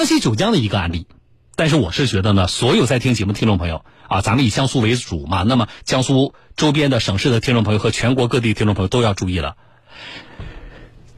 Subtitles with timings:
[0.00, 1.06] 江西九江的一个案例，
[1.56, 9.58] 但是我是觉得呢，所有在听节目的听众朋友啊，咱们以江苏为主嘛，那么江苏周边的省市的听众朋友和全国各地听众朋友都要注意了。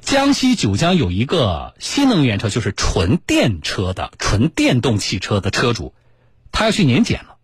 [0.01, 5.95] 江西九江有一个新能源车，就是纯电车的纯电动汽车的车主，
[6.51, 7.37] 他要去年检了，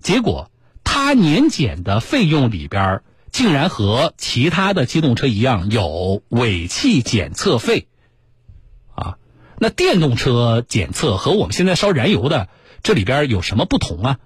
[0.00, 0.50] 结果
[0.82, 7.86] 他年检的费用里边竟然和其他的机动车一样有尾气检测费。
[9.58, 12.48] 那电动车检测和我们现在烧燃油的
[12.82, 14.18] 这里边有什么不同啊？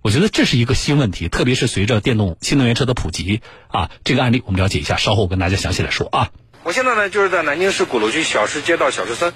[0.00, 6.30] 我觉得这是一个新问题，特别是随着电动新能源车的普及啊，这个案例我们了解一下，稍后我跟大家详细来说啊。
[6.62, 9.32] 我现在呢就是在南京市鼓楼区小石街道小石村。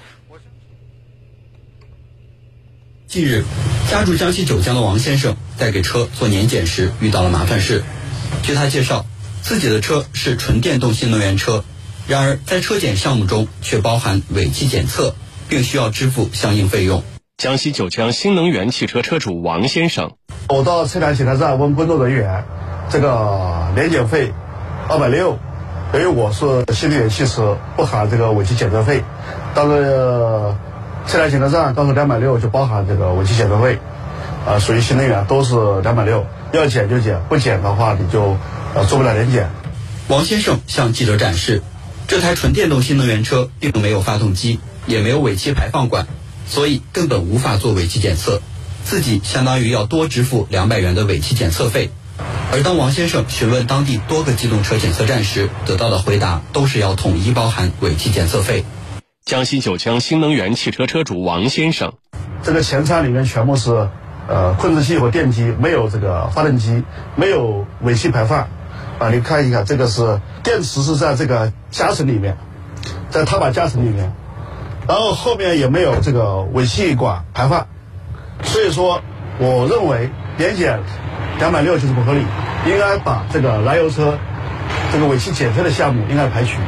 [3.07, 3.43] 近日，
[3.89, 7.83] 家住江西九江的王先生在给车做年检时遇到了麻烦事。
[8.43, 9.05] 据他介绍，
[9.41, 11.65] 自己的车是纯电动新能源车。
[12.09, 15.13] 然而，在车检项目中却包含尾气检测，
[15.47, 17.03] 并需要支付相应费用。
[17.37, 20.13] 江西九江新能源汽车车主王先生，
[20.47, 22.45] 我到车辆检测站问工作人员，
[22.89, 24.33] 这个年检费
[24.87, 25.37] 二百六，
[25.93, 29.03] 由于我是新能源汽车，不含这个尾气检测费。
[29.53, 30.57] 到了
[31.05, 33.77] 车辆检测站，到时候两百六就包含这个尾气检测费，
[34.47, 38.35] 啊，属于新能源都是两百六，要检就检，不检的话你就
[38.73, 39.47] 呃做不了年检。
[40.07, 41.61] 王先生向记者展示。
[42.09, 46.07] 这台纯电动新能源车并没有发动机，也没有尾气排放管，
[46.47, 48.41] 所以根本无法做尾气检测，
[48.83, 51.91] 自己相当于要多支付两百元的尾气检测费。
[52.51, 58.65] 而当王先生询问当地多个机动车检测站时，得到的回答都是要统一包含尾气检测费。
[59.23, 61.93] 江西九江新能源汽车车主王先生，
[62.41, 63.87] 这个前舱里面全部是
[64.27, 66.81] 呃控制器和电机，没有这个发动机，
[67.15, 68.49] 没有尾气排放。
[68.99, 72.37] 啊，你看一看，这个是电池是在这个夹层里面，
[73.09, 74.11] 在踏板夹层里面，
[74.87, 77.65] 然后后面也没有这个尾气管排放，
[78.43, 79.01] 所以说，
[79.39, 80.77] 我认为年检
[81.39, 82.19] 两百六就是不合理，
[82.67, 84.17] 应该把这个燃油车
[84.91, 86.59] 这个尾气检测的项目应该排除。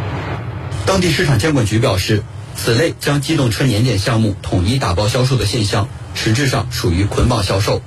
[0.85, 2.23] 当地市场监管局表示，
[2.55, 7.81] 此类将机动车年检项目统一打包销售的现象，实质上属于捆绑销售。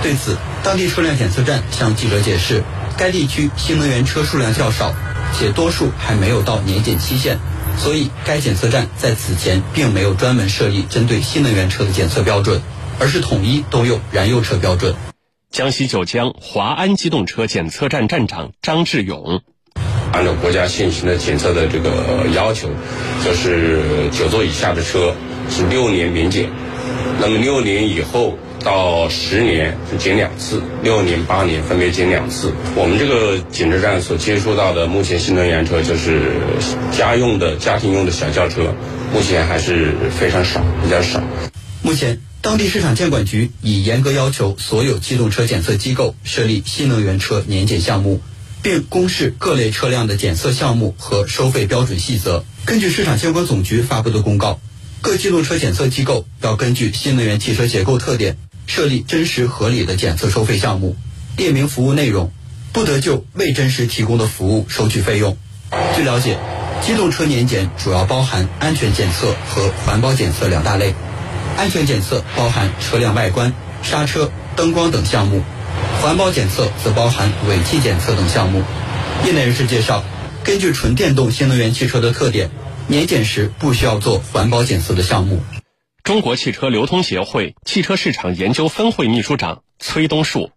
[0.00, 2.62] 对此，当地车辆检测站向记者解释。
[2.96, 4.94] 该地区新能源车数量较少，
[5.32, 7.38] 且多数还没有到年检期限，
[7.76, 12.60] 所以该检测站在此前并没有专门设立针对新能源车的检测标准，
[12.98, 14.94] 而是统一都用燃油车标准。
[15.50, 19.42] 江西九江华安机动车检测站站长张志勇，
[20.12, 22.68] 按照国家现行的检测的这个要求，
[23.24, 25.14] 就是九座以下的车
[25.50, 26.50] 是六年免检，
[27.20, 28.38] 那么六年以后。
[28.68, 32.52] 到十年是检两次，六年、八年分别检两次。
[32.76, 36.34] 我们这个检测站所接触到的，目前新能源车就是
[36.92, 38.74] 家用的家庭用的小轿车，
[39.10, 41.22] 目前还是非常少，比较少。
[41.82, 48.20] 目前，当地市场监管局已严格要求所有机动车检测机构设立新能源车年检项目，
[48.62, 52.44] 并公示各类车辆的检测项目和收费标准细则。
[52.66, 54.60] 根据市场监管总局发布的公告，
[55.00, 58.36] 各机动车检测机构要根据新能源汽车结构特点。
[58.68, 60.94] 设立真实合理的检测收费项目，
[61.36, 62.30] 列明服务内容，
[62.72, 65.36] 不得就未真实提供的服务收取费用。
[65.96, 66.38] 据了解，
[66.82, 70.94] 机动车年检主要包含安全检测和环保检测两大类。
[71.56, 73.52] 安全检测包含车辆外观、
[73.82, 75.42] 刹车、灯光等项目，
[76.00, 78.62] 环保检测则包含尾气检测等项目。
[79.24, 80.04] 业内人士介绍，
[80.44, 82.50] 根据纯电动新能源汽车的特点，
[82.86, 85.42] 年检时不需要做环保检测的项目。
[86.08, 90.50] 中国汽车流通协会汽车市场研究分会秘书长崔东树：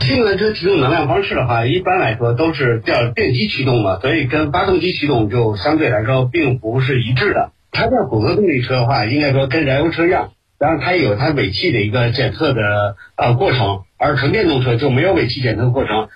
[0.00, 7.50] 新能源车启动能量方式的话，一般来说都是叫电机驱动嘛，所以跟发动机驱动就相对来说并不是一致的。
[7.72, 16.06] 它叫混合动力车的话，应该说跟燃油车一样，然后它有它尾气的一个检测的呃过程，而纯电动车就没有尾气检测过程。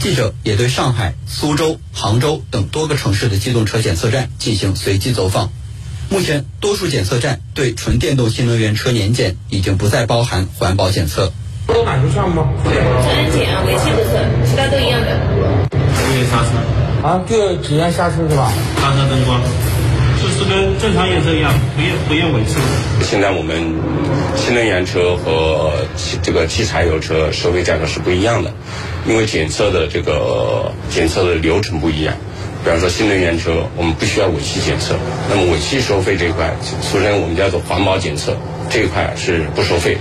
[0.00, 5.50] 记者也对上海、苏州、杭州等多个城市的机动车检测站进行随机走访。
[6.08, 11.32] 目前，多数检测站对纯电动新能源车年检已经不再包含环保检测。
[11.66, 12.48] 都满足项目吗？
[12.64, 15.18] 安检啊，尾气不测，其他都一样的。
[15.70, 18.52] 注意刹车啊，就只验刹车是吧？
[18.80, 19.40] 刹车灯光，
[20.20, 22.56] 就是跟正常验车一样，不验不验尾气。
[23.02, 23.74] 现在我们
[24.36, 25.72] 新能源车和
[26.22, 28.52] 这个汽柴油车收费价格是不一样的，
[29.06, 32.16] 因为检测的这个检测的流程不一样。
[32.64, 34.96] 比方说新能源车，我们不需要尾气检测，
[35.30, 38.36] 那么尾气收费这一块，俗称我们叫做环保检测
[38.68, 40.00] 这一块是不收费的。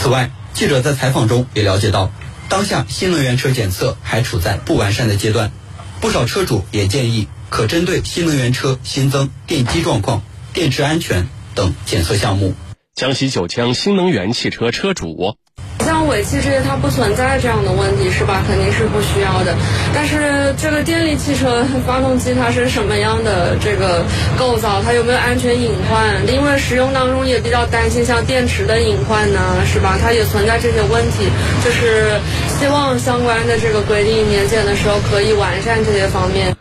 [0.00, 2.10] 此外，记者在采访中也了解到，
[2.48, 5.52] 当下新能源车检测还处在不完善的阶段，
[6.00, 10.22] 不少车主也建议可针对新能源车新增电机状况、
[10.54, 12.54] 电池安全、等检测项目。
[12.94, 15.36] 江西九江新能源汽车车主。
[15.80, 18.42] 像尾气这些，它不存在这样的问题，是吧？
[18.48, 19.54] 肯定是不需要的。
[19.92, 24.06] 但是这个电力汽车发动机它是什么样的这个
[24.38, 24.80] 构造？
[24.82, 26.26] 它有没有安全隐患？
[26.32, 29.38] 因为使用当中也比较担心像电池的隐患呢，
[29.70, 29.98] 是吧？
[30.00, 31.28] 它也存在这些问题，
[31.62, 32.18] 就是
[32.58, 36.56] 希望相关的这个规定年检的时候可以完善这些方面。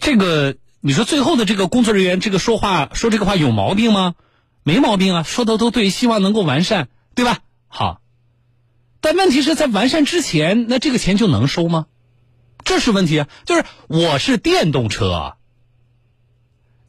[0.00, 4.14] 这个你说最后的这个工作人员这个说话说这个话有毛病吗？
[4.62, 7.38] 没毛病啊，说的都对，希望能够完善，对吧？
[7.68, 8.00] 好，
[9.00, 11.86] 但问题是在完善之前，那这个钱就能收吗？
[12.62, 13.28] 这是问题啊！
[13.46, 15.36] 就是我是电动车，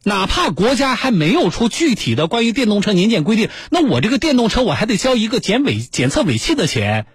[0.04, 7.06] 哪怕国家还没有出具体的关于电动车年检规定，那我这个电动车我还得交一个检尾检测尾气的钱，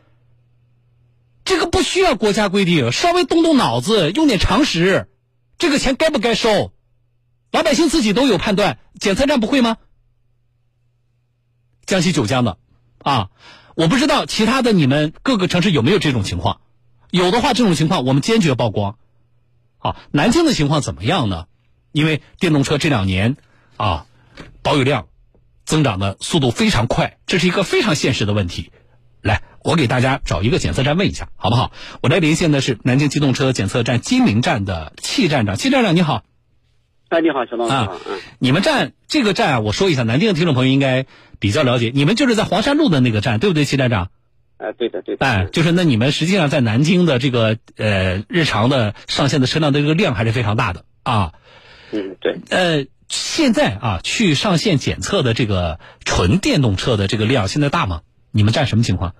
[1.46, 5.08] 这个不需要国家规定，稍微动动脑子，用点常识，
[5.57, 6.71] 这个钱该不该收？
[7.51, 9.77] 老百姓自己都有判断，检测站不会吗？
[11.86, 12.57] 江西九江的，
[13.00, 13.30] 啊，
[13.75, 16.62] 我不知道其他的你们各个城市有没有这种情况，
[17.09, 18.98] 有的话这种情况我们坚决曝光。
[19.80, 21.48] 啊，南京的情况怎么样呢？
[21.92, 23.38] 因为电动车这两年
[23.77, 24.06] 啊，
[24.62, 25.07] 保有量
[25.65, 28.71] 增长的速度非常快，这是一个非常现实的问题。
[29.28, 31.72] 来，我给大家找一个检测站问一下，好不好？
[32.02, 36.24] 我来连线的是南京机动车检测站金陵站的戚站长，戚站长你好。
[37.10, 37.70] 哎，你好，小东。
[37.70, 37.98] 啊，
[38.40, 41.06] 你们站这个站，我说一下，南京的听众朋友应该
[41.40, 41.92] 比较了解。
[41.94, 44.10] 你们就是在黄山路的那个站，对不对，戚站长？
[44.58, 45.26] 哎，对的，对的。
[45.26, 51.34] 哎，就是那你们实际上在南京的这个呃日常的上线的车辆的这个量还是非常大的啊。
[51.92, 52.40] 嗯，对。
[52.50, 58.02] 呃，现在啊，去上线检测的这个纯电动车的这个量现在大吗？
[58.32, 59.14] 你们站什么情况？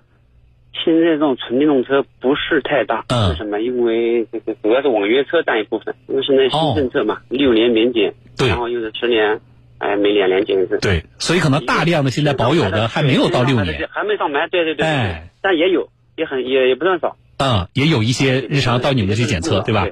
[0.84, 3.60] 现在这种纯电动车不是太大，为什么？
[3.60, 9.40] 因为这个主要是网约车占一部分，因为现在新政策嘛，六年免检，对，然后又是十年，
[9.78, 19.88] 哎，每两年检一次，对，所以可能大量的现在保有的还没有到六年，还没上牌，对对对，哎，但也有，也很也也不算少，嗯，也有一些日常到你们去检测，对吧？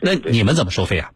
[0.00, 1.10] 那你们怎么收费啊？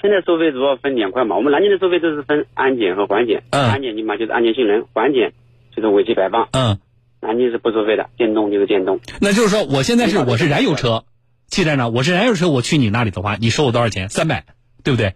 [0.00, 5.32] 现在收费主要分两块嘛，我们南京的收费都是分安检和环检，安检你嘛就是安全性能，环检
[5.80, 6.78] 就是尾气排放，嗯。
[7.20, 9.00] 南京是不收费的，电动就是电动。
[9.20, 11.04] 那就是说，我现在是我是燃油车，
[11.48, 14.08] 气站长，我是燃油车，我去你那里的话，你收我多少钱？
[14.08, 14.44] 三百，
[14.84, 15.14] 对不对？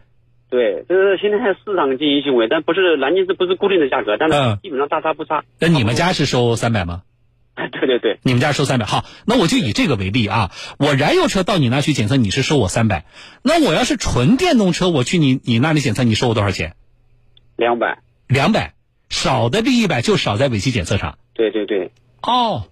[0.50, 4.16] 对，就是现在还市场经营行为，但不是南京是不是固定的价格？
[4.18, 5.44] 但是基本上大差不差。
[5.60, 7.02] 那你们家是收三百吗？
[7.54, 8.84] 哎，对对对，你们家收三百。
[8.84, 10.50] 好，那我就以这个为例啊，
[10.80, 13.04] 我燃油车到你那去检测，你是收我三百。
[13.42, 16.74] 那我要是纯电动车，我去你你那里检测，你收我多少钱？
[17.56, 18.00] 两百。
[18.26, 18.74] 两百，
[19.22, 21.16] 少的这一百就少在尾气检测上。
[21.32, 21.92] 对对对。
[22.22, 22.64] 哦，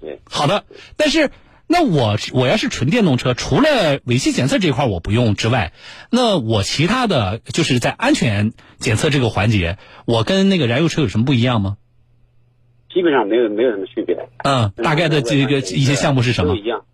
[0.00, 0.64] 对，好的。
[0.96, 1.30] 但是，
[1.66, 5.72] 那我我要是纯电动车，除了尾气检测这块我不用之外，
[6.12, 11.76] 那我其他的就是在安全检测这个环节，我跟那个燃油车有什么不一样吗？
[12.94, 14.16] 基本上没有没有什么区别。
[14.44, 16.54] 嗯，大概的这个一些项目是什么？
[16.54, 16.84] 都一样。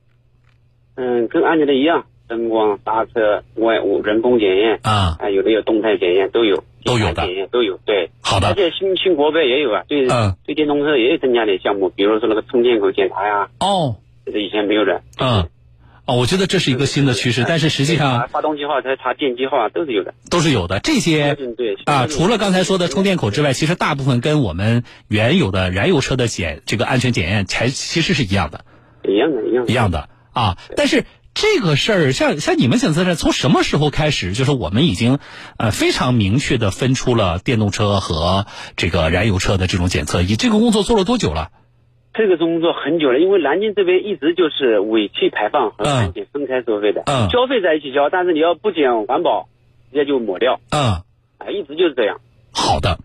[0.96, 6.64] 嗯，跟安全的一样，灯光、刹车、外物、人工检验啊，有的有动态检验，都有。
[6.86, 8.48] 都有的，都有对，好的。
[8.48, 13.48] 而且新新国标也有啊，对，嗯，对电动车也有增加点项目，比如说那个充电口检查呀。
[13.60, 15.02] 哦，这是以前没有的。
[15.18, 15.48] 嗯，
[16.06, 20.80] 哦，我觉得这是一个新的趋势，但是实际上，发动机号、再查电机号都是有的，都是有的。
[20.80, 28.64] 这些对啊，除了刚才说的充电口之外，其实大部分跟我们原有的燃油车的检这个安全检验才其实是一样的，
[29.08, 31.04] 一样的，一样的，一样的啊，但是。
[31.37, 35.19] 这个事儿，像像你们检测站从什么时候开始，就是我们已经
[35.59, 41.50] 呃非常明确的分出了电动车和这个燃油车的这种检测，仪这个工作做了多久了？
[42.14, 49.50] 这个工作很久了，因为南京这边一直就是尾气排放和安检分开收费的，嗯，交费在一起交，但是你要不检环保，
[49.93, 51.05] 直接就抹掉，嗯，
[51.37, 52.19] 啊，一直就是这样。
[52.50, 52.99] 好的，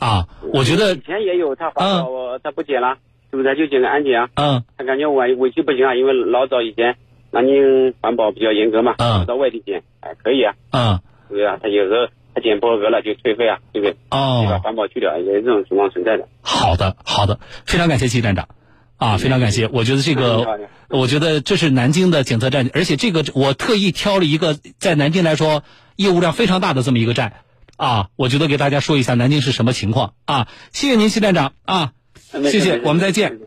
[0.00, 2.96] 啊，我觉得以前也有他环保他不检了，
[3.30, 3.54] 对不对？
[3.54, 6.96] 就检个安检啊，嗯，他感觉我尾气不行啊，因为老早以前。
[7.36, 13.94] 南京环保比较严格嘛，嗯，到外地检，哎，可以啊，嗯，对啊，他有时候他检不合格了就退费啊，对不对？
[14.08, 16.26] 哦，你把环保去掉，也是这种情况存在的。
[16.40, 18.48] 好的，好的，非常感谢齐站长，
[18.96, 20.46] 啊，非常感谢，我觉得这个，
[20.88, 25.62] 我觉得这是南京的检测站，而且这个我特意挑了一个在南京来说
[25.96, 27.34] 业务量非常大的这么一个站，
[27.76, 30.14] 啊，我觉得给大家说一下南京是什么情况。
[30.24, 31.52] 啊，谢谢您，谢站长。
[31.66, 31.92] 啊，
[32.32, 33.38] 谢谢，我们再见，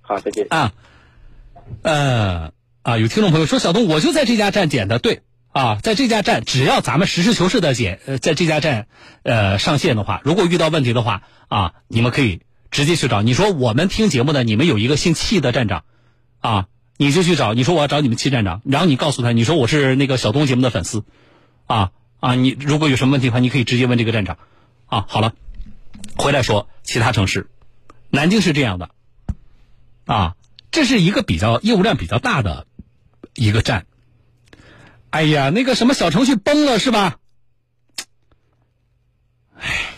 [0.00, 0.48] 好，再见。
[0.50, 0.72] 啊，
[1.82, 2.57] 呃。
[2.88, 5.20] 啊，有听众朋友说，小东，我就在这家站捡的，对
[5.52, 8.86] 啊，在这家站，只要咱们实事求是的捡，呃，在这家站，
[9.24, 12.40] 呃，上线的话，如果遇到问题的话，啊，你们可以
[12.70, 13.20] 直接去找。
[13.20, 15.84] 你说我们听节目的，你们有一个姓戚的站长，
[16.40, 17.52] 啊，你就去找。
[17.52, 21.04] 你说我要找你们戚站长，然后你告诉他，你说我是那个小东节目的粉丝，
[21.66, 21.90] 啊
[22.20, 24.38] 啊，你如果有什么问题的话，你可以直接问这个站长，
[24.86, 25.34] 啊，好了，
[26.16, 27.50] 回来说其他城市，
[28.08, 28.88] 南京是这样的，
[30.06, 30.36] 啊，
[30.70, 32.66] 这是一个比较业务量比较大的
[33.38, 33.86] 一个站。
[35.10, 37.16] 哎呀，那个什么小程序崩了是吧？
[39.58, 39.94] 哎，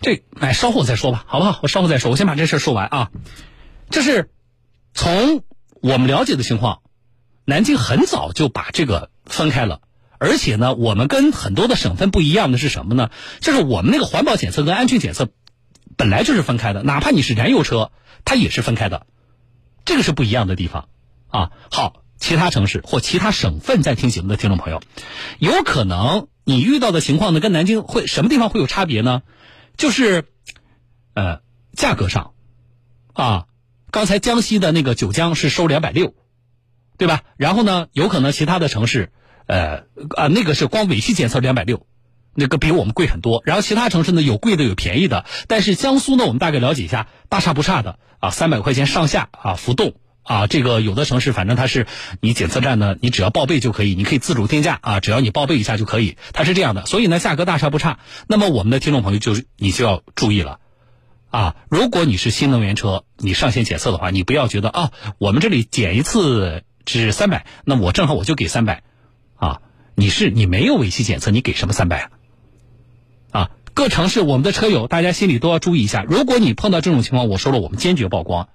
[0.00, 1.60] 这哎，稍后再说吧，好不好？
[1.62, 3.10] 我稍后再说，我先把这事说完啊。
[3.88, 4.30] 这是
[4.92, 5.42] 从
[5.80, 6.82] 我们了解的情况，
[7.44, 9.80] 南京很早就把这个分开了，
[10.18, 13.10] 而且呢，我们跟很多的省份不一样的是什么呢？
[13.40, 15.28] 就是我们那个环保检测跟安全检测
[15.96, 17.90] 本来就是分开的，哪怕你是燃油车，
[18.24, 19.06] 它也是分开的，
[19.84, 20.88] 这个是不一样的地方
[21.28, 21.52] 啊。
[21.70, 24.80] 好，其他城市或其他省份在听节目的听众朋友，
[25.38, 29.20] 有可能你遇到的情况呢，跟南京会什么地方会有差别呢？
[29.76, 30.24] 就是
[31.12, 31.40] 呃，
[31.74, 32.32] 价格上
[33.12, 33.44] 啊。
[33.90, 36.14] 刚才江西的那个九江是收两百六，
[36.96, 37.24] 对吧？
[37.36, 39.12] 然后呢，有可能其他的城市，
[39.46, 39.84] 呃
[40.16, 41.86] 啊，那个是光尾气检测两百六，
[42.34, 43.42] 那个比我们贵很多。
[43.44, 50.46] 然后其他城市呢，有贵的有便宜的，但是江苏呢，我们大概了解一下，大差不差的啊，三百块钱上下啊，浮动啊。
[50.48, 51.86] 这个有的城市反正它是
[52.20, 56.84] 你检测站呢，你只要报备就可以，你可以自主定价啊，只要你报备一下就可以，它是这样的。
[56.86, 58.00] 所以呢，价格大差不差。
[58.26, 60.58] 那么我们的听众朋友就是你就要注意了。
[61.30, 68.84] 啊，如果你是新能源车，你上线检测的话，你不要觉得啊，我们这里检一次是三百，那我正好我就给三百，
[69.34, 69.60] 啊，
[69.96, 72.10] 你是你没有尾气检测，你给什么三百啊？
[73.32, 78.48] 啊，各城市我们的车友，大家心里都要注意一下，如果你碰到这种情况，我说了，我们坚决曝光，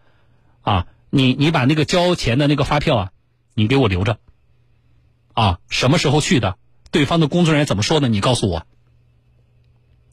[0.62, 3.12] 啊，你你把那个交钱的那个发票啊，
[3.54, 4.18] 你给我留着，
[5.34, 6.58] 啊，什么时候去的，
[6.92, 8.66] 对方的工作人员怎么说的，你告诉我，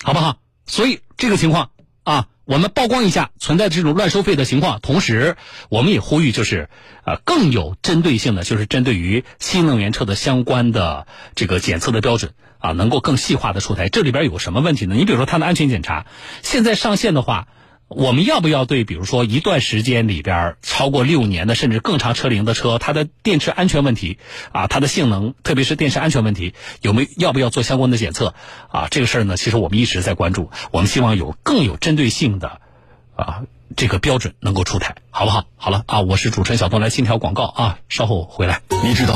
[0.02, 0.38] 好不好？
[0.66, 1.70] 所以这个情况
[2.04, 2.28] 啊。
[2.46, 5.36] 我们曝光一下存在这种乱收费的情况，同时
[5.68, 6.70] 我们也呼吁，就是
[7.04, 13.88] 呃更有针对性的，就是针对于新能源车的相关的这个检测的标准啊，能够更细化的出台。
[13.88, 14.94] 这里边有什么问题呢？
[14.94, 16.06] 你比如说它的安全检查，
[16.40, 17.48] 现在上线的话。
[17.88, 24.18] 我们要不要对，比如说一段时间里边超过六年的，甚至更长车龄的车，它的电池安全问题
[24.50, 26.52] 啊，它的性能，特别是电池安全问题，
[26.82, 28.34] 有没有要不要做相关的检测
[28.68, 28.88] 啊？
[28.90, 32.60] 这个事儿呢，其实我们一直在关注，我们希望有更有针对性的
[33.14, 33.42] 啊
[33.76, 35.44] 这个标准能够出台，好不好？
[35.56, 39.14] 好了啊，我是主持人小东，来新条广告啊，稍后回来，你知道。